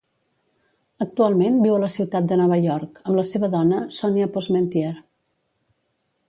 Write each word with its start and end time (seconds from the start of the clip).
Actualment 1.05 1.59
viu 1.65 1.75
a 1.75 1.81
la 1.83 1.89
ciutat 1.95 2.29
de 2.31 2.37
Nova 2.39 2.57
York 2.63 2.97
amb 3.03 3.15
la 3.19 3.27
seva 3.33 3.51
dona 3.57 3.83
Sonya 3.99 4.31
Posmentier. 4.39 4.95